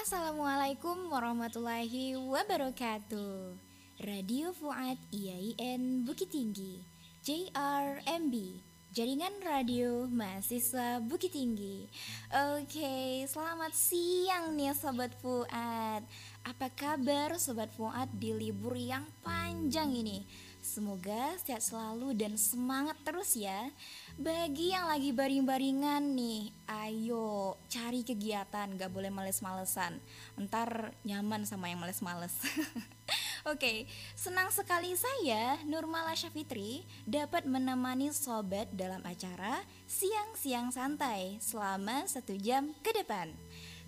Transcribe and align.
Assalamualaikum 0.00 1.12
warahmatullahi 1.12 2.16
wabarakatuh. 2.16 3.52
Radio 4.00 4.48
Fuad 4.56 4.96
IAIN 5.12 6.08
Bukit 6.08 6.32
Tinggi 6.32 6.80
JRMB 7.20 8.32
Jaringan 8.96 9.44
Radio 9.44 10.08
Mahasiswa 10.08 11.04
Bukit 11.04 11.36
Tinggi. 11.36 11.84
Oke, 12.32 13.28
selamat 13.28 13.76
siang 13.76 14.56
nih 14.56 14.72
Sobat 14.72 15.12
Fuad. 15.20 16.00
Apa 16.48 16.72
kabar 16.72 17.36
Sobat 17.36 17.68
Fuad 17.76 18.08
di 18.16 18.32
libur 18.32 18.80
yang 18.80 19.04
panjang 19.20 19.92
ini? 19.92 20.24
Semoga 20.64 21.36
sehat 21.44 21.60
selalu 21.60 22.16
dan 22.16 22.40
semangat 22.40 22.96
terus 23.04 23.36
ya 23.36 23.68
Bagi 24.20 24.76
yang 24.76 24.84
lagi 24.84 25.16
baring-baringan 25.16 26.12
nih 26.12 26.52
Ayo 26.68 27.56
cari 27.72 28.04
kegiatan 28.04 28.68
gak 28.76 28.92
boleh 28.92 29.08
males-malesan. 29.08 29.96
Ntar 30.36 30.92
nyaman 31.08 31.48
sama 31.48 31.72
yang 31.72 31.80
males-males. 31.80 32.36
Oke, 33.48 33.88
senang 34.12 34.52
sekali 34.52 34.92
saya 34.92 35.56
Nurmala 35.64 36.12
Syafitri 36.12 36.84
dapat 37.08 37.48
menemani 37.48 38.12
sobat 38.12 38.68
dalam 38.76 39.00
acara 39.08 39.64
Siang-siang 39.88 40.68
santai 40.68 41.40
selama 41.40 42.04
satu 42.04 42.36
jam 42.36 42.76
ke 42.84 42.92
depan 42.92 43.32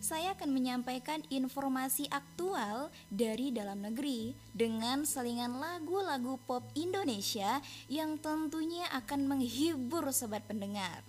saya 0.03 0.35
akan 0.35 0.51
menyampaikan 0.51 1.23
informasi 1.31 2.11
aktual 2.11 2.91
dari 3.07 3.55
dalam 3.55 3.87
negeri 3.87 4.35
dengan 4.51 5.07
selingan 5.07 5.63
lagu-lagu 5.63 6.43
pop 6.43 6.67
Indonesia 6.75 7.63
yang 7.87 8.19
tentunya 8.19 8.83
akan 8.91 9.31
menghibur 9.31 10.11
sobat 10.11 10.43
pendengar. 10.51 11.07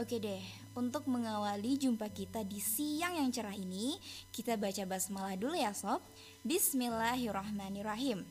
Oke 0.00 0.16
deh, 0.16 0.40
untuk 0.72 1.04
mengawali 1.12 1.76
jumpa 1.76 2.08
kita 2.08 2.40
di 2.40 2.56
siang 2.56 3.20
yang 3.20 3.28
cerah 3.28 3.52
ini, 3.52 4.00
kita 4.32 4.56
baca 4.56 4.88
basmalah 4.88 5.36
dulu 5.36 5.52
ya 5.52 5.76
sob. 5.76 6.00
Bismillahirrahmanirrahim. 6.40 8.24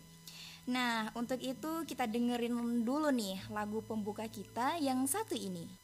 Nah, 0.66 1.14
untuk 1.14 1.38
itu 1.38 1.86
kita 1.86 2.10
dengerin 2.10 2.82
dulu 2.82 3.14
nih 3.14 3.38
lagu 3.54 3.86
pembuka 3.86 4.26
kita 4.26 4.82
yang 4.82 5.06
satu 5.06 5.38
ini. 5.38 5.81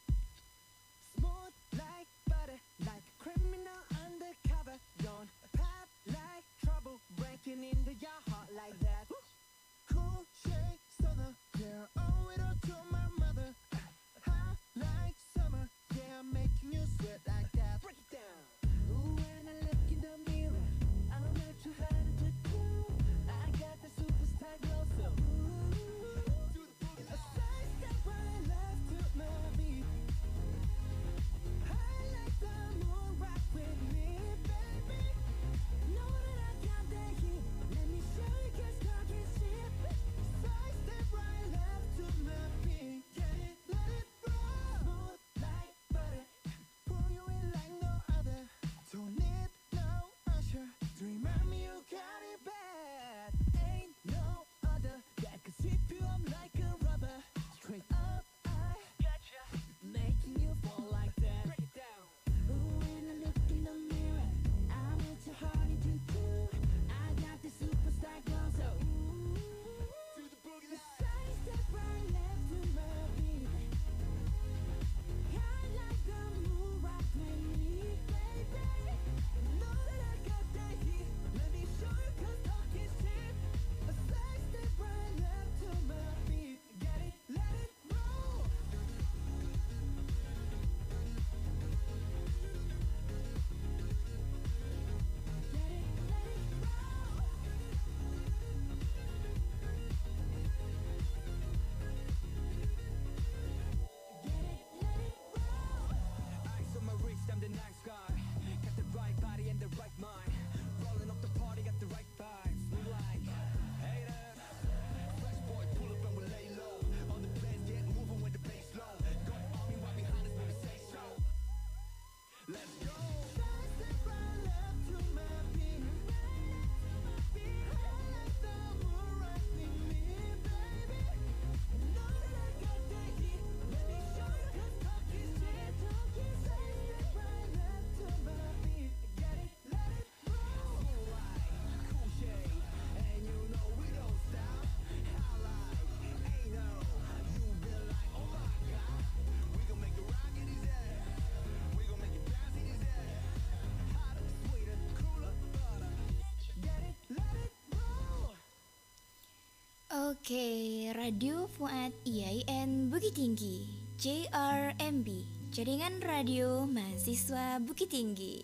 Oke, 160.08 160.88
Radio 160.96 161.52
Fuad 161.52 161.92
IAIN 162.08 162.88
Bukit 162.88 163.20
Tinggi 163.20 163.68
JRMB 164.00 165.04
Jaringan 165.52 166.00
Radio 166.00 166.64
Mahasiswa 166.64 167.60
Bukit 167.60 167.92
Tinggi. 167.92 168.40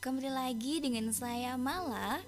Kembali 0.00 0.32
lagi 0.32 0.80
dengan 0.80 1.12
saya 1.12 1.60
Mala. 1.60 2.24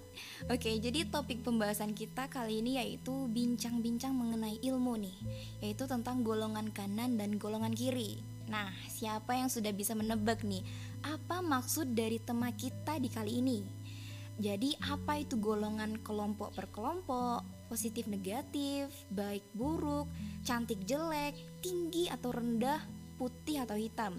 Oke, 0.53 0.77
jadi 0.77 1.09
topik 1.09 1.41
pembahasan 1.41 1.97
kita 1.97 2.29
kali 2.29 2.61
ini 2.61 2.77
yaitu 2.77 3.33
bincang-bincang 3.33 4.13
mengenai 4.13 4.61
ilmu 4.61 5.01
nih 5.01 5.17
Yaitu 5.65 5.89
tentang 5.89 6.21
golongan 6.21 6.69
kanan 6.69 7.17
dan 7.17 7.41
golongan 7.41 7.73
kiri. 7.73 8.21
Nah, 8.53 8.69
siapa 8.93 9.41
yang 9.41 9.49
sudah 9.49 9.73
bisa 9.73 9.97
menebak 9.97 10.45
nih 10.45 10.61
Apa 11.01 11.41
maksud 11.41 11.97
dari 11.97 12.21
tema 12.21 12.53
kita 12.53 13.01
di 13.01 13.09
kali 13.09 13.41
ini? 13.41 13.87
Jadi 14.37 14.77
apa 14.85 15.17
itu 15.17 15.41
golongan 15.41 15.97
kelompok 16.05 16.53
per 16.53 16.69
kelompok, 16.69 17.56
positif 17.67 18.07
negatif, 18.11 18.91
baik 19.13 19.45
buruk, 19.53 20.07
cantik 20.43 20.83
jelek, 20.87 21.35
tinggi 21.61 22.09
atau 22.09 22.33
rendah, 22.33 22.81
putih 23.19 23.63
atau 23.63 23.75
hitam. 23.75 24.17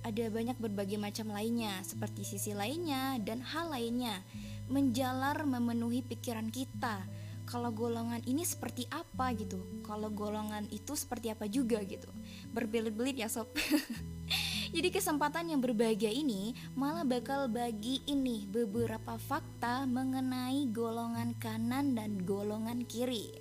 Ada 0.00 0.32
banyak 0.32 0.56
berbagai 0.56 0.96
macam 0.96 1.28
lainnya, 1.28 1.76
seperti 1.84 2.24
sisi 2.24 2.56
lainnya 2.56 3.20
dan 3.20 3.44
hal 3.44 3.68
lainnya. 3.68 4.24
Menjalar 4.72 5.44
memenuhi 5.44 6.00
pikiran 6.00 6.48
kita. 6.48 7.04
Kalau 7.44 7.74
golongan 7.74 8.22
ini 8.30 8.46
seperti 8.46 8.86
apa 8.94 9.34
gitu, 9.34 9.58
kalau 9.82 10.06
golongan 10.08 10.70
itu 10.70 10.94
seperti 10.94 11.34
apa 11.34 11.50
juga 11.50 11.82
gitu. 11.82 12.06
Berbelit-belit 12.54 13.18
ya 13.18 13.26
sob. 13.26 13.50
Jadi 14.70 14.88
kesempatan 14.94 15.50
yang 15.50 15.58
berbahagia 15.58 16.14
ini 16.14 16.54
malah 16.78 17.02
bakal 17.02 17.50
bagi 17.50 18.06
ini 18.06 18.46
beberapa 18.46 19.18
fakta 19.18 19.82
mengenai 19.82 20.70
golongan 20.70 21.34
kanan 21.42 21.98
dan 21.98 22.22
golongan 22.22 22.86
kiri. 22.86 23.34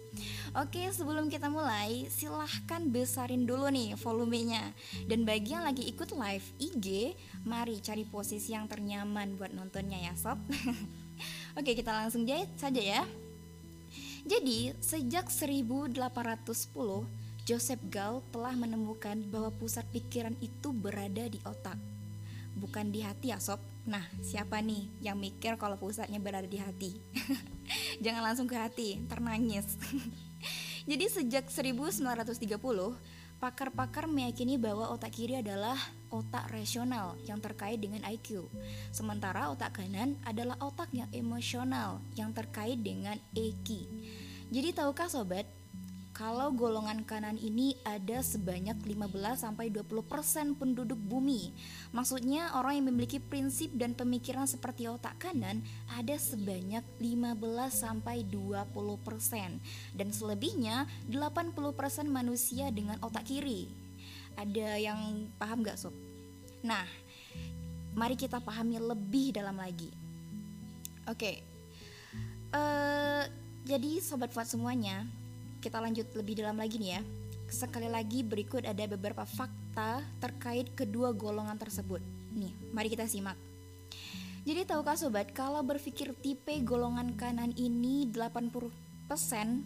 Oke, 0.57 0.89
sebelum 0.89 1.29
kita 1.29 1.45
mulai, 1.45 2.09
silahkan 2.09 2.81
besarin 2.89 3.45
dulu 3.45 3.69
nih 3.69 3.93
volumenya. 4.01 4.73
Dan 5.05 5.21
bagi 5.21 5.53
yang 5.53 5.69
lagi 5.69 5.85
ikut 5.85 6.09
live 6.17 6.49
IG, 6.57 7.13
mari 7.45 7.77
cari 7.77 8.09
posisi 8.09 8.57
yang 8.57 8.65
ternyaman 8.65 9.37
buat 9.37 9.53
nontonnya 9.53 10.01
ya 10.09 10.17
sob. 10.17 10.41
Oke, 11.61 11.77
kita 11.77 11.93
langsung 11.93 12.25
jahit 12.25 12.49
saja 12.57 12.81
ya. 12.81 13.03
Jadi, 14.25 14.73
sejak 14.81 15.29
1810 15.29 15.93
Joseph 17.49 17.81
Gall 17.89 18.21
telah 18.29 18.53
menemukan 18.53 19.25
bahwa 19.25 19.49
pusat 19.49 19.81
pikiran 19.89 20.37
itu 20.37 20.69
berada 20.69 21.25
di 21.25 21.41
otak, 21.41 21.81
bukan 22.53 22.93
di 22.93 23.01
hati 23.01 23.33
ya 23.33 23.41
sob. 23.41 23.57
Nah, 23.89 24.05
siapa 24.21 24.61
nih 24.61 24.85
yang 25.01 25.17
mikir 25.17 25.57
kalau 25.57 25.73
pusatnya 25.73 26.21
berada 26.21 26.45
di 26.45 26.61
hati? 26.61 27.01
Jangan 28.05 28.21
langsung 28.21 28.45
ke 28.45 28.53
hati, 28.53 29.01
ternangis. 29.09 29.81
Jadi 30.93 31.09
sejak 31.09 31.49
1930, 31.49 32.37
pakar-pakar 33.41 34.05
meyakini 34.05 34.61
bahwa 34.61 34.93
otak 34.93 35.17
kiri 35.17 35.41
adalah 35.41 35.81
otak 36.13 36.53
rasional 36.53 37.17
yang 37.25 37.41
terkait 37.41 37.81
dengan 37.81 38.05
IQ. 38.05 38.45
Sementara 38.93 39.49
otak 39.49 39.81
kanan 39.81 40.21
adalah 40.21 40.53
otak 40.61 40.93
yang 40.93 41.09
emosional 41.09 41.97
yang 42.13 42.29
terkait 42.29 42.77
dengan 42.77 43.17
EQ. 43.33 43.89
Jadi 44.53 44.69
tahukah 44.69 45.09
sobat, 45.09 45.49
kalau 46.19 46.51
golongan 46.51 47.07
kanan 47.07 47.39
ini 47.39 47.79
ada 47.87 48.19
sebanyak 48.19 48.75
15 48.83 49.39
sampai 49.39 49.71
20% 49.71 50.59
penduduk 50.59 50.99
bumi. 50.99 51.55
Maksudnya 51.95 52.59
orang 52.59 52.75
yang 52.75 52.91
memiliki 52.91 53.23
prinsip 53.23 53.71
dan 53.71 53.95
pemikiran 53.95 54.43
seperti 54.43 54.91
otak 54.91 55.15
kanan 55.15 55.63
ada 55.95 56.19
sebanyak 56.19 56.83
15 56.99 57.39
sampai 57.71 58.27
20% 58.27 58.67
dan 59.95 60.07
selebihnya 60.11 60.91
80% 61.07 61.55
manusia 62.11 62.67
dengan 62.67 62.99
otak 62.99 63.23
kiri. 63.23 63.71
Ada 64.35 64.75
yang 64.75 65.31
paham 65.39 65.63
gak 65.63 65.79
sob? 65.79 65.95
Nah, 66.67 66.83
mari 67.95 68.19
kita 68.19 68.43
pahami 68.43 68.75
lebih 68.75 69.39
dalam 69.39 69.55
lagi. 69.55 69.87
Oke. 71.07 71.15
Okay. 71.15 71.35
Uh, 72.51 72.59
eh, 72.59 73.23
jadi 73.63 74.01
sobat 74.01 74.33
fuad 74.33 74.49
semuanya, 74.49 75.05
kita 75.59 75.83
lanjut 75.83 76.07
lebih 76.15 76.39
dalam 76.39 76.55
lagi 76.55 76.79
nih 76.79 76.99
ya. 76.99 77.01
Sekali 77.51 77.91
lagi 77.91 78.23
berikut 78.23 78.63
ada 78.63 78.85
beberapa 78.87 79.27
fakta 79.27 80.01
terkait 80.23 80.71
kedua 80.73 81.11
golongan 81.11 81.59
tersebut. 81.59 81.99
Nih, 82.33 82.55
mari 82.71 82.87
kita 82.87 83.05
simak. 83.05 83.35
Jadi 84.47 84.63
tahukah 84.63 84.95
sobat, 84.95 85.35
kalau 85.35 85.59
berpikir 85.61 86.15
tipe 86.15 86.55
golongan 86.63 87.13
kanan 87.19 87.51
ini 87.59 88.07
80% 88.07 88.71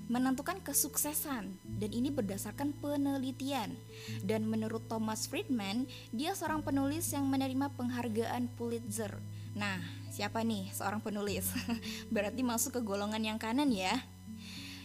menentukan 0.09 0.57
kesuksesan 0.65 1.55
dan 1.61 1.91
ini 1.93 2.09
berdasarkan 2.09 2.73
penelitian. 2.81 3.77
Dan 4.25 4.49
menurut 4.49 4.83
Thomas 4.89 5.29
Friedman, 5.29 5.85
dia 6.09 6.33
seorang 6.33 6.65
penulis 6.65 7.05
yang 7.13 7.29
menerima 7.29 7.69
penghargaan 7.77 8.49
Pulitzer. 8.57 9.13
Nah, 9.53 9.77
siapa 10.09 10.41
nih 10.41 10.73
seorang 10.73 10.99
penulis? 10.99 11.53
Berarti 12.13 12.41
masuk 12.41 12.75
ke 12.75 12.81
golongan 12.81 13.21
yang 13.21 13.37
kanan 13.37 13.69
ya. 13.69 13.93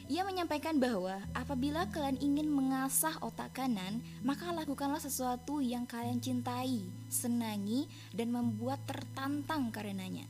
Ia 0.08 0.24
menyampaikan 0.24 0.80
bahwa 0.80 1.20
apabila 1.36 1.84
kalian 1.92 2.16
ingin 2.16 2.48
mengasah 2.48 3.12
otak 3.20 3.60
kanan, 3.60 4.00
maka 4.24 4.48
lakukanlah 4.56 4.96
sesuatu 4.96 5.60
yang 5.60 5.84
kalian 5.84 6.16
cintai, 6.16 6.88
senangi, 7.12 7.84
dan 8.16 8.32
membuat 8.32 8.80
tertantang 8.88 9.68
karenanya. 9.68 10.24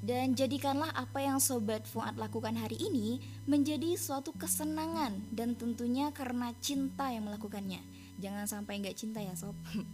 Dan 0.00 0.32
jadikanlah 0.32 0.88
apa 0.96 1.20
yang 1.20 1.36
Sobat 1.44 1.84
Fuad 1.84 2.16
lakukan 2.16 2.56
hari 2.56 2.80
ini 2.80 3.20
menjadi 3.44 4.00
suatu 4.00 4.32
kesenangan 4.32 5.28
dan 5.28 5.52
tentunya 5.60 6.08
karena 6.16 6.56
cinta 6.64 7.12
yang 7.12 7.28
melakukannya. 7.28 7.84
Jangan 8.16 8.48
sampai 8.48 8.80
nggak 8.80 8.96
cinta 8.96 9.20
ya 9.20 9.36
sob. 9.36 9.56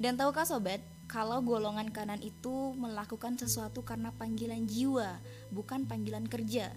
Dan 0.00 0.20
tahukah 0.20 0.44
sobat, 0.44 0.84
kalau 1.08 1.40
golongan 1.40 1.88
kanan 1.88 2.20
itu 2.20 2.76
melakukan 2.76 3.40
sesuatu 3.40 3.80
karena 3.84 4.12
panggilan 4.12 4.68
jiwa, 4.68 5.16
bukan 5.48 5.88
panggilan 5.88 6.28
kerja. 6.28 6.72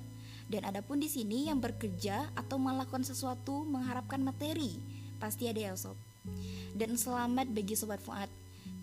Dan 0.52 0.68
adapun 0.68 1.00
di 1.00 1.08
sini 1.08 1.48
yang 1.48 1.64
bekerja 1.64 2.28
atau 2.36 2.60
melakukan 2.60 3.08
sesuatu 3.08 3.64
mengharapkan 3.64 4.20
materi, 4.20 4.84
pasti 5.16 5.48
ada 5.48 5.72
ya 5.72 5.74
sob. 5.80 5.96
Dan 6.76 7.00
selamat 7.00 7.48
bagi 7.56 7.72
sobat 7.80 8.04
Fuad. 8.04 8.28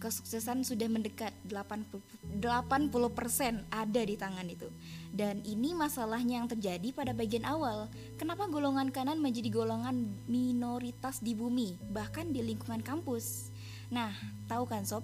Kesuksesan 0.01 0.65
sudah 0.65 0.89
mendekat 0.89 1.35
80, 1.45 2.41
80% 2.41 3.67
ada 3.69 4.01
di 4.01 4.17
tangan 4.17 4.49
itu. 4.49 4.71
Dan 5.13 5.45
ini 5.45 5.77
masalahnya 5.77 6.41
yang 6.41 6.49
terjadi 6.49 6.89
pada 6.95 7.13
bagian 7.13 7.45
awal. 7.45 7.91
Kenapa 8.17 8.49
golongan 8.49 8.89
kanan 8.89 9.21
menjadi 9.21 9.53
golongan 9.53 10.09
minoritas 10.25 11.21
di 11.21 11.37
bumi, 11.37 11.77
bahkan 11.93 12.33
di 12.33 12.41
lingkungan 12.47 12.81
kampus? 12.81 13.53
Nah, 13.93 14.15
tahu 14.47 14.71
kan 14.71 14.87
sob, 14.87 15.03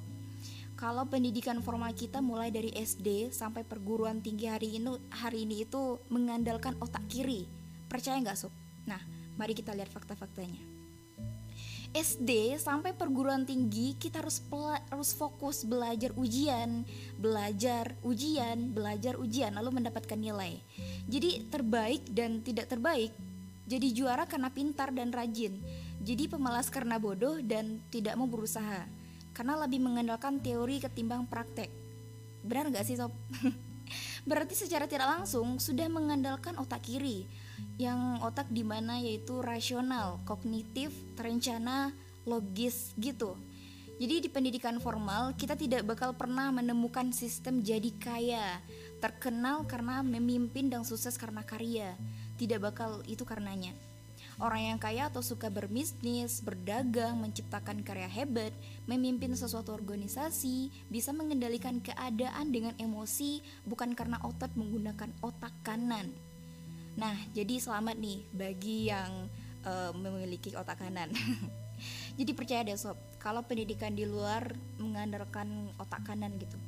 kalau 0.75 1.07
pendidikan 1.07 1.63
formal 1.63 1.95
kita 1.95 2.19
mulai 2.19 2.51
dari 2.51 2.75
SD 2.75 3.31
sampai 3.31 3.63
perguruan 3.63 4.19
tinggi 4.19 4.51
hari 4.51 4.83
ini 4.83 4.91
hari 5.11 5.47
ini 5.47 5.63
itu 5.63 6.03
mengandalkan 6.11 6.75
otak 6.83 7.07
kiri. 7.07 7.47
Percaya 7.87 8.19
nggak 8.19 8.35
sob? 8.35 8.51
Nah, 8.85 8.99
mari 9.39 9.55
kita 9.55 9.71
lihat 9.71 9.87
fakta-faktanya. 9.95 10.75
SD 11.95 12.59
sampai 12.59 12.91
perguruan 12.91 13.47
tinggi 13.47 13.95
kita 13.95 14.19
harus 14.19 14.43
harus 14.91 15.15
fokus 15.15 15.63
belajar 15.63 16.11
ujian, 16.19 16.83
belajar 17.23 17.95
ujian, 18.03 18.75
belajar 18.75 19.15
ujian 19.15 19.55
lalu 19.55 19.79
mendapatkan 19.79 20.19
nilai. 20.19 20.59
Jadi 21.07 21.47
terbaik 21.55 22.03
dan 22.11 22.43
tidak 22.43 22.67
terbaik. 22.67 23.15
Jadi 23.71 23.95
juara 23.95 24.27
karena 24.27 24.51
pintar 24.51 24.91
dan 24.91 25.15
rajin. 25.15 25.55
Jadi 26.03 26.27
pemalas 26.27 26.67
karena 26.67 26.99
bodoh 26.99 27.39
dan 27.39 27.79
tidak 27.95 28.19
mau 28.19 28.27
berusaha 28.27 29.04
karena 29.35 29.59
lebih 29.59 29.83
mengandalkan 29.83 30.39
teori 30.39 30.79
ketimbang 30.81 31.27
praktek. 31.27 31.69
Benar 32.47 32.71
gak 32.71 32.87
sih 32.87 32.97
sob? 32.97 33.13
Berarti 34.29 34.57
secara 34.57 34.89
tidak 34.89 35.21
langsung 35.21 35.61
sudah 35.61 35.91
mengandalkan 35.93 36.57
otak 36.57 36.87
kiri, 36.87 37.29
yang 37.77 38.23
otak 38.25 38.49
di 38.49 38.65
mana 38.65 38.97
yaitu 38.97 39.45
rasional, 39.45 40.23
kognitif, 40.25 40.95
terencana, 41.19 41.93
logis 42.25 42.97
gitu. 42.97 43.37
Jadi 43.95 44.27
di 44.27 44.29
pendidikan 44.33 44.83
formal 44.83 45.39
kita 45.39 45.55
tidak 45.55 45.87
bakal 45.87 46.17
pernah 46.19 46.51
menemukan 46.51 47.15
sistem 47.15 47.63
jadi 47.63 47.91
kaya, 48.01 48.59
terkenal 48.99 49.63
karena 49.69 50.03
memimpin 50.03 50.67
dan 50.67 50.83
sukses 50.83 51.15
karena 51.15 51.47
karya. 51.47 51.95
Tidak 52.35 52.59
bakal 52.59 53.07
itu 53.07 53.23
karenanya. 53.23 53.71
Orang 54.43 54.63
yang 54.67 54.79
kaya 54.83 55.07
atau 55.07 55.23
suka 55.23 55.47
berbisnis, 55.47 56.43
berdagang, 56.43 57.15
menciptakan 57.23 57.87
karya 57.87 58.11
hebat, 58.11 58.51
memimpin 58.91 59.31
sesuatu 59.39 59.71
organisasi, 59.71 60.75
bisa 60.91 61.15
mengendalikan 61.15 61.79
keadaan 61.79 62.51
dengan 62.51 62.75
emosi 62.75 63.39
bukan 63.63 63.95
karena 63.95 64.19
otot 64.27 64.51
menggunakan 64.59 65.15
otak 65.23 65.55
kanan. 65.63 66.11
Nah, 66.99 67.15
jadi 67.31 67.63
selamat 67.63 67.95
nih 67.95 68.19
bagi 68.35 68.91
yang 68.91 69.31
uh, 69.63 69.95
memiliki 69.95 70.51
otak 70.59 70.83
kanan. 70.83 71.15
jadi 72.19 72.31
percaya 72.35 72.67
deh 72.67 72.75
sob, 72.75 72.99
kalau 73.23 73.47
pendidikan 73.47 73.95
di 73.95 74.03
luar 74.03 74.51
mengandalkan 74.83 75.71
otak 75.79 76.03
kanan 76.11 76.35
gitu. 76.43 76.59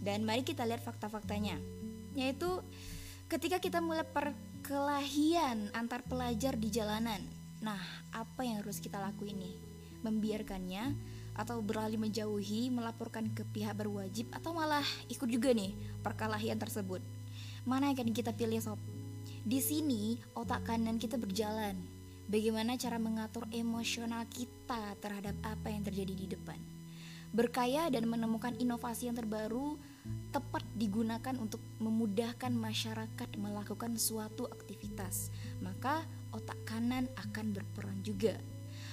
Dan 0.00 0.24
mari 0.24 0.40
kita 0.40 0.64
lihat 0.64 0.80
fakta-faktanya. 0.80 1.60
Yaitu 2.16 2.64
ketika 3.28 3.60
kita 3.60 3.84
mulai 3.84 4.08
per 4.08 4.32
Kelahian 4.70 5.66
antar 5.74 5.98
pelajar 6.06 6.54
di 6.54 6.70
jalanan. 6.70 7.18
Nah, 7.58 7.82
apa 8.14 8.46
yang 8.46 8.62
harus 8.62 8.78
kita 8.78 9.02
lakuin 9.02 9.34
nih? 9.34 9.58
Membiarkannya 10.06 10.94
atau 11.34 11.58
beralih 11.58 11.98
menjauhi, 11.98 12.70
melaporkan 12.70 13.34
ke 13.34 13.42
pihak 13.50 13.74
berwajib 13.74 14.30
atau 14.30 14.54
malah 14.54 14.86
ikut 15.10 15.26
juga 15.26 15.50
nih 15.50 15.74
perkelahian 16.06 16.54
tersebut. 16.54 17.02
Mana 17.66 17.90
yang 17.90 17.98
akan 17.98 18.14
kita 18.14 18.30
pilih 18.30 18.62
sob? 18.62 18.78
Di 19.42 19.58
sini 19.58 20.22
otak 20.38 20.62
kanan 20.62 21.02
kita 21.02 21.18
berjalan. 21.18 21.74
Bagaimana 22.30 22.78
cara 22.78 23.02
mengatur 23.02 23.50
emosional 23.50 24.22
kita 24.30 24.94
terhadap 25.02 25.34
apa 25.42 25.66
yang 25.66 25.82
terjadi 25.82 26.14
di 26.14 26.26
depan? 26.30 26.62
Berkaya 27.34 27.90
dan 27.90 28.06
menemukan 28.06 28.54
inovasi 28.54 29.10
yang 29.10 29.18
terbaru 29.18 29.82
tepat 30.30 30.62
digunakan 30.78 31.34
untuk 31.36 31.58
memudahkan 31.82 32.54
masyarakat 32.54 33.28
melakukan 33.36 33.98
suatu 33.98 34.46
aktivitas, 34.46 35.34
maka 35.58 36.06
otak 36.30 36.62
kanan 36.64 37.10
akan 37.18 37.52
berperan 37.52 38.00
juga. 38.06 38.38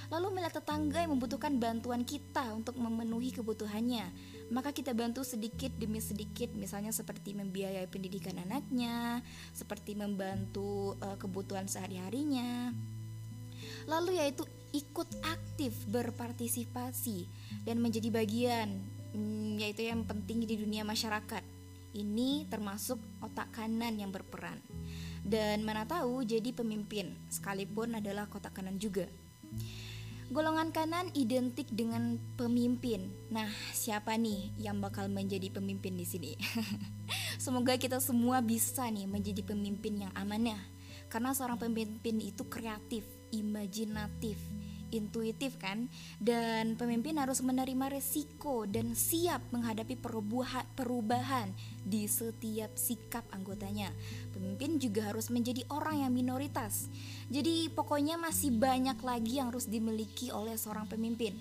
Lalu 0.07 0.39
melihat 0.39 0.63
tetangga 0.63 1.03
yang 1.03 1.19
membutuhkan 1.19 1.59
bantuan 1.59 2.07
kita 2.07 2.55
untuk 2.55 2.79
memenuhi 2.79 3.35
kebutuhannya, 3.35 4.07
maka 4.47 4.71
kita 4.71 4.95
bantu 4.95 5.27
sedikit 5.27 5.75
demi 5.75 5.99
sedikit, 5.99 6.55
misalnya 6.55 6.95
seperti 6.95 7.35
membiayai 7.35 7.91
pendidikan 7.91 8.39
anaknya, 8.39 9.19
seperti 9.51 9.99
membantu 9.99 10.95
uh, 11.03 11.19
kebutuhan 11.19 11.67
sehari-harinya. 11.67 12.71
Lalu 13.83 14.23
yaitu 14.23 14.47
ikut 14.71 15.07
aktif 15.27 15.75
berpartisipasi 15.91 17.27
dan 17.67 17.83
menjadi 17.83 18.07
bagian 18.07 18.96
hmm, 19.13 19.59
yaitu 19.61 19.87
yang 19.87 20.03
penting 20.03 20.43
di 20.43 20.55
dunia 20.57 20.87
masyarakat. 20.87 21.43
Ini 21.97 22.45
termasuk 22.51 22.99
otak 23.23 23.49
kanan 23.55 23.97
yang 23.97 24.11
berperan. 24.11 24.59
Dan 25.27 25.65
mana 25.67 25.83
tahu 25.83 26.23
jadi 26.23 26.55
pemimpin 26.55 27.15
sekalipun 27.27 27.99
adalah 27.99 28.29
kotak 28.31 28.55
kanan 28.55 28.79
juga. 28.79 29.07
Golongan 30.27 30.75
kanan 30.75 31.07
identik 31.15 31.71
dengan 31.71 32.19
pemimpin. 32.35 33.07
Nah, 33.31 33.47
siapa 33.71 34.19
nih 34.19 34.51
yang 34.59 34.83
bakal 34.83 35.07
menjadi 35.07 35.47
pemimpin 35.47 35.95
di 35.95 36.03
sini? 36.03 36.35
Semoga 37.43 37.79
kita 37.79 38.03
semua 38.03 38.43
bisa 38.43 38.83
nih 38.91 39.07
menjadi 39.07 39.39
pemimpin 39.47 40.03
yang 40.03 40.11
amanah. 40.19 40.59
Karena 41.07 41.31
seorang 41.31 41.55
pemimpin 41.55 42.19
itu 42.19 42.43
kreatif, 42.51 43.07
imajinatif, 43.31 44.35
intuitif 44.91 45.59
kan 45.59 45.91
dan 46.17 46.79
pemimpin 46.79 47.19
harus 47.19 47.43
menerima 47.43 47.91
resiko 47.91 48.63
dan 48.67 48.95
siap 48.95 49.43
menghadapi 49.51 49.99
perubahan, 49.99 50.65
perubahan 50.73 51.51
di 51.83 52.07
setiap 52.07 52.75
sikap 52.75 53.23
anggotanya. 53.31 53.91
Pemimpin 54.31 54.79
juga 54.79 55.11
harus 55.11 55.31
menjadi 55.31 55.63
orang 55.71 56.07
yang 56.07 56.13
minoritas. 56.13 56.87
Jadi 57.27 57.71
pokoknya 57.71 58.15
masih 58.15 58.55
banyak 58.55 58.99
lagi 59.03 59.39
yang 59.39 59.51
harus 59.51 59.67
dimiliki 59.67 60.31
oleh 60.31 60.55
seorang 60.55 60.87
pemimpin. 60.87 61.35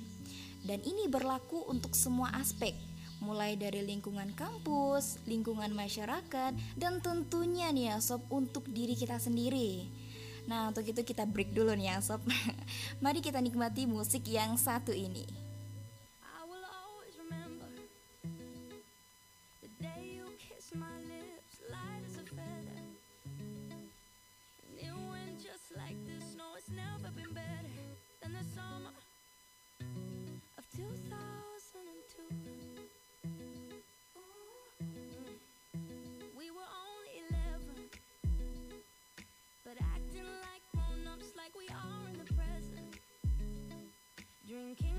Dan 0.67 0.83
ini 0.83 1.07
berlaku 1.07 1.63
untuk 1.71 1.95
semua 1.95 2.35
aspek, 2.35 2.75
mulai 3.23 3.55
dari 3.55 3.87
lingkungan 3.87 4.35
kampus, 4.35 5.23
lingkungan 5.31 5.71
masyarakat, 5.71 6.53
dan 6.75 6.99
tentunya 6.99 7.71
nih 7.71 7.95
ya 7.95 7.97
sob 8.03 8.27
untuk 8.35 8.67
diri 8.67 8.99
kita 8.99 9.23
sendiri. 9.23 9.87
Nah, 10.47 10.71
untuk 10.71 10.87
itu 10.87 11.03
kita 11.03 11.27
break 11.27 11.53
dulu 11.53 11.75
nih 11.75 11.99
sob. 11.99 12.23
Mari 13.05 13.19
kita 13.19 13.43
nikmati 13.43 13.85
musik 13.85 14.27
yang 14.31 14.55
satu 14.55 14.95
ini. 14.95 15.46
Drinking 44.57 44.96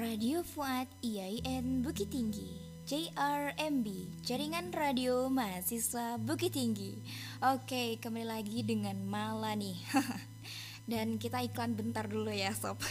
Radio 0.00 0.40
Fuad 0.40 0.88
IAIN 1.04 1.84
Bukit 1.84 2.08
Tinggi. 2.08 2.56
JRMB 2.88 3.84
Jaringan 4.24 4.72
Radio 4.72 5.28
Mahasiswa 5.28 6.16
Bukit 6.16 6.56
Tinggi. 6.56 7.04
Oke 7.44 8.00
kembali 8.00 8.24
lagi 8.24 8.64
dengan 8.64 8.96
Mala 9.04 9.52
nih 9.52 9.76
Dan 10.90 11.22
kita 11.22 11.38
iklan 11.46 11.78
bentar 11.78 12.10
dulu 12.10 12.34
ya 12.34 12.50
sob. 12.50 12.82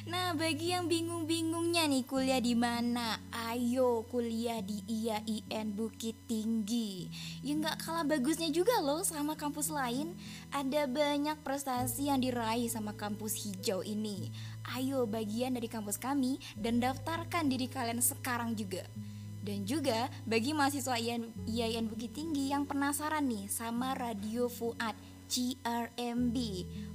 Nah 0.00 0.32
bagi 0.34 0.72
yang 0.72 0.90
bingung-bingungnya 0.90 1.86
nih 1.86 2.02
kuliah 2.08 2.40
di 2.42 2.56
mana? 2.58 3.20
Ayo 3.30 4.02
kuliah 4.08 4.58
di 4.64 4.82
IAIN 4.88 5.76
Bukit 5.76 6.26
Tinggi. 6.26 7.06
Ya 7.44 7.54
nggak 7.54 7.84
kalah 7.84 8.02
bagusnya 8.02 8.50
juga 8.50 8.80
loh 8.82 9.06
sama 9.06 9.38
kampus 9.38 9.70
lain. 9.70 10.16
Ada 10.50 10.90
banyak 10.90 11.38
prestasi 11.46 12.10
yang 12.10 12.18
diraih 12.18 12.66
sama 12.66 12.96
kampus 12.98 13.38
hijau 13.44 13.86
ini. 13.86 14.34
Ayo 14.74 15.06
bagian 15.06 15.54
dari 15.54 15.70
kampus 15.70 16.00
kami 16.00 16.42
dan 16.58 16.82
daftarkan 16.82 17.46
diri 17.46 17.70
kalian 17.70 18.02
sekarang 18.02 18.58
juga. 18.58 18.82
Dan 19.40 19.68
juga 19.68 20.10
bagi 20.26 20.56
mahasiswa 20.56 20.98
IAIN, 20.98 21.30
IAIN 21.46 21.86
Bukit 21.86 22.16
Tinggi 22.16 22.50
yang 22.50 22.66
penasaran 22.66 23.28
nih 23.28 23.46
sama 23.52 23.94
Radio 23.94 24.50
Fuad 24.50 25.09
GRMB 25.30 26.36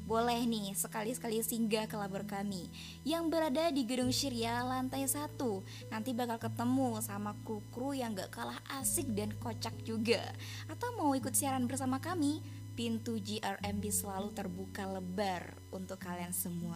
Boleh 0.03 0.43
nih 0.43 0.75
sekali-sekali 0.75 1.39
singgah 1.39 1.87
ke 1.87 1.95
labor 1.95 2.27
kami 2.27 2.67
Yang 3.07 3.23
berada 3.31 3.71
di 3.71 3.87
Gedung 3.87 4.11
Syria 4.11 4.59
lantai 4.67 5.07
1 5.07 5.39
Nanti 5.87 6.11
bakal 6.11 6.37
ketemu 6.43 6.99
sama 6.99 7.31
kru-kru 7.47 7.95
yang 7.95 8.11
gak 8.11 8.35
kalah 8.35 8.59
asik 8.75 9.07
dan 9.15 9.31
kocak 9.39 9.73
juga 9.87 10.21
Atau 10.67 10.91
mau 10.99 11.15
ikut 11.15 11.31
siaran 11.31 11.63
bersama 11.63 12.03
kami? 12.03 12.43
pintu 12.75 13.15
GRMB 13.23 13.83
selalu 13.87 14.35
terbuka 14.35 14.83
lebar 14.83 15.55
untuk 15.71 15.95
kalian 15.95 16.35
semua. 16.35 16.75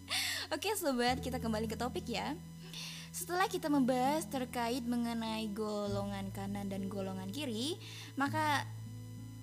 Oke 0.54 0.76
sobat, 0.76 1.24
kita 1.24 1.40
kembali 1.40 1.64
ke 1.64 1.80
topik 1.80 2.04
ya. 2.04 2.36
Setelah 3.10 3.50
kita 3.50 3.66
membahas 3.66 4.22
terkait 4.30 4.86
mengenai 4.86 5.50
golongan 5.50 6.30
kanan 6.30 6.70
dan 6.70 6.86
golongan 6.86 7.26
kiri, 7.34 7.74
maka 8.14 8.68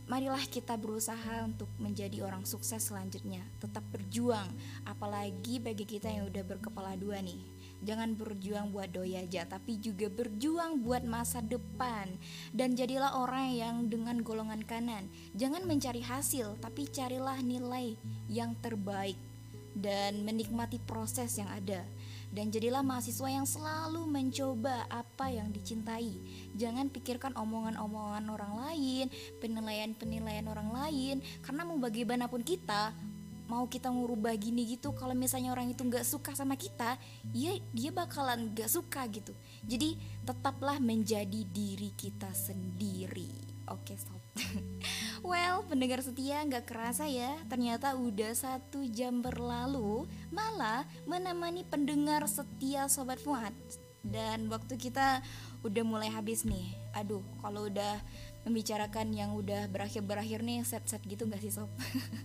marilah 0.07 0.41
kita 0.47 0.79
berusaha 0.79 1.43
untuk 1.43 1.67
menjadi 1.77 2.23
orang 2.23 2.47
sukses 2.47 2.87
selanjutnya. 2.87 3.43
Tetap 3.59 3.83
berjuang, 3.91 4.47
apalagi 4.87 5.59
bagi 5.59 5.83
kita 5.83 6.07
yang 6.07 6.31
udah 6.31 6.43
berkepala 6.47 6.95
dua 6.95 7.19
nih. 7.19 7.43
Jangan 7.85 8.17
berjuang 8.17 8.73
buat 8.73 8.89
doi 8.89 9.21
aja, 9.21 9.45
tapi 9.45 9.77
juga 9.77 10.09
berjuang 10.09 10.81
buat 10.81 11.05
masa 11.05 11.45
depan. 11.45 12.09
Dan 12.49 12.73
jadilah 12.73 13.21
orang 13.21 13.53
yang 13.53 13.75
dengan 13.85 14.25
golongan 14.25 14.65
kanan. 14.65 15.05
Jangan 15.37 15.67
mencari 15.69 16.01
hasil, 16.01 16.57
tapi 16.57 16.89
carilah 16.89 17.37
nilai 17.45 17.93
yang 18.31 18.57
terbaik 18.63 19.19
dan 19.77 20.25
menikmati 20.25 20.81
proses 20.81 21.37
yang 21.37 21.51
ada. 21.53 21.85
Dan 22.27 22.51
jadilah 22.51 22.83
mahasiswa 22.83 23.29
yang 23.31 23.47
selalu 23.47 24.03
mencoba 24.05 24.85
apa 24.91 25.31
yang 25.31 25.49
dicintai. 25.49 26.19
Jangan 26.53 26.91
pikirkan 26.91 27.33
omongan-omongan 27.33 28.25
orang 28.29 28.53
lain, 28.67 29.05
penilaian-penilaian 29.39 30.45
orang 30.51 30.69
lain, 30.69 31.15
karena 31.41 31.63
mau 31.63 31.79
bagaimanapun 31.79 32.43
kita, 32.43 32.91
mau 33.47 33.65
kita 33.65 33.87
ngubah 33.87 34.35
gini 34.35 34.67
gitu, 34.75 34.91
kalau 34.91 35.15
misalnya 35.15 35.55
orang 35.55 35.71
itu 35.71 35.81
nggak 35.81 36.03
suka 36.03 36.35
sama 36.35 36.59
kita, 36.59 36.99
ya 37.31 37.55
dia 37.71 37.89
bakalan 37.95 38.51
nggak 38.51 38.67
suka 38.67 39.07
gitu. 39.07 39.31
Jadi 39.63 39.95
tetaplah 40.27 40.77
menjadi 40.83 41.41
diri 41.47 41.95
kita 41.95 42.29
sendiri. 42.35 43.31
Oke 43.71 43.95
stop. 43.95 44.16
Well, 45.25 45.65
pendengar 45.65 46.01
setia 46.01 46.43
nggak 46.45 46.69
kerasa 46.69 47.05
ya, 47.09 47.37
ternyata 47.49 47.93
udah 47.97 48.31
satu 48.33 48.85
jam 48.89 49.21
berlalu, 49.21 50.05
malah 50.29 50.87
menemani 51.09 51.65
pendengar 51.67 52.25
setia 52.29 52.87
Sobat 52.87 53.21
Fuad. 53.21 53.53
Dan 54.07 54.47
waktu 54.47 54.79
kita 54.79 55.19
udah 55.67 55.83
mulai 55.83 56.07
habis 56.07 56.47
nih. 56.47 56.71
Aduh, 56.95 57.23
kalau 57.43 57.67
udah 57.67 57.99
membicarakan 58.47 59.11
yang 59.11 59.35
udah 59.35 59.67
berakhir-berakhir 59.67 60.39
nih 60.39 60.63
set-set 60.63 61.03
gitu 61.03 61.27
nggak 61.27 61.43
sih 61.43 61.51
sob? 61.51 61.67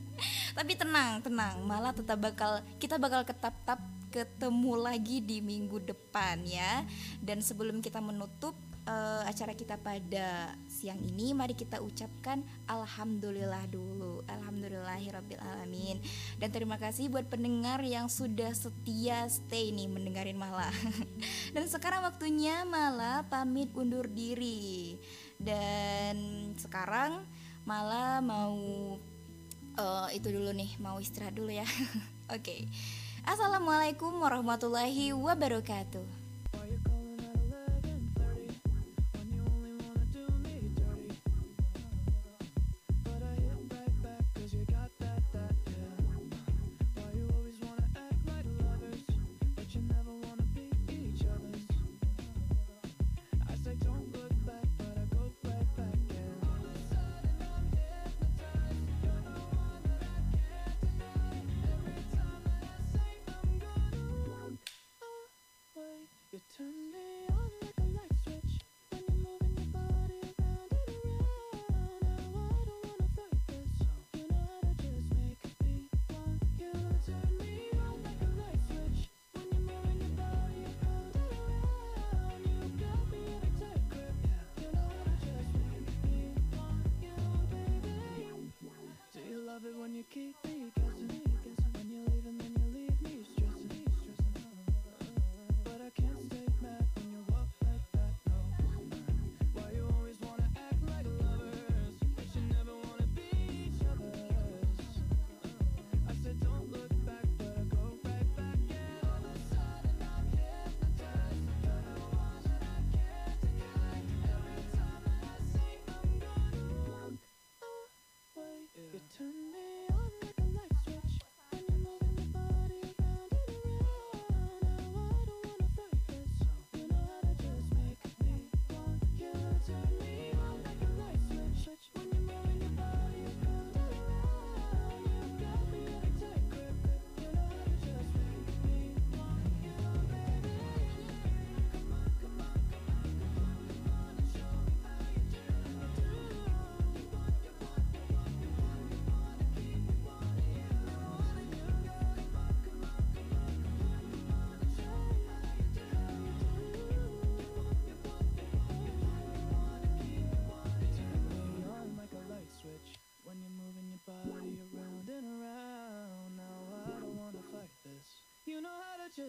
Tapi 0.59 0.79
tenang, 0.79 1.19
tenang, 1.27 1.67
malah 1.67 1.91
tetap 1.91 2.23
bakal 2.23 2.63
kita 2.79 3.03
bakal 3.03 3.27
ketap-tap 3.27 3.83
ketemu 4.13 4.77
lagi 4.77 5.25
di 5.25 5.41
minggu 5.43 5.83
depan 5.83 6.45
ya. 6.47 6.87
Dan 7.19 7.43
sebelum 7.43 7.83
kita 7.83 7.99
menutup 7.99 8.55
uh, 8.87 9.23
acara 9.27 9.55
kita 9.55 9.79
pada 9.79 10.55
siang 10.67 10.99
ini 10.99 11.35
mari 11.35 11.55
kita 11.55 11.79
ucapkan 11.79 12.43
alhamdulillah 12.67 13.67
dulu. 13.71 14.23
Alhamdulillahirabbil 14.27 15.43
alamin. 15.43 16.03
Dan 16.39 16.51
terima 16.51 16.79
kasih 16.79 17.11
buat 17.11 17.27
pendengar 17.31 17.83
yang 17.83 18.11
sudah 18.11 18.51
setia 18.55 19.27
stay 19.31 19.71
nih 19.71 19.87
mendengarin 19.91 20.39
Mala. 20.39 20.71
Dan 21.55 21.67
sekarang 21.71 22.03
waktunya 22.07 22.67
Mala 22.67 23.27
pamit 23.27 23.71
undur 23.75 24.07
diri. 24.11 24.99
Dan 25.39 26.51
sekarang 26.59 27.27
Mala 27.63 28.19
mau 28.19 28.59
uh, 29.79 30.09
itu 30.11 30.29
dulu 30.35 30.51
nih 30.51 30.75
mau 30.83 30.99
istirahat 30.99 31.35
dulu 31.35 31.51
ya. 31.55 31.67
Oke. 32.35 32.43
Okay. 32.43 32.61
Assalamualaikum 33.23 34.19
warahmatullahi 34.19 35.15
wabarakatuh 35.15 36.22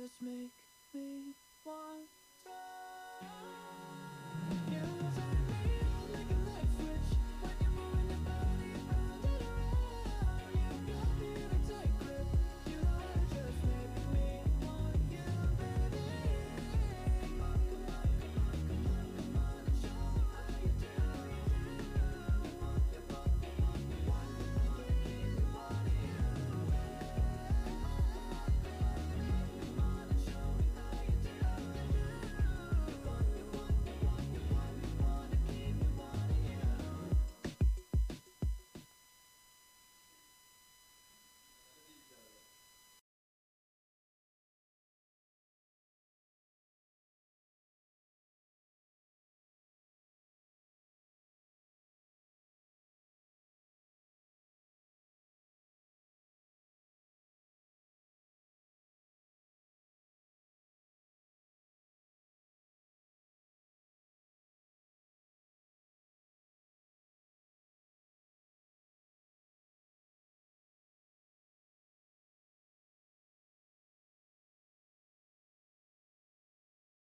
just 0.01 0.21
me. 0.21 0.52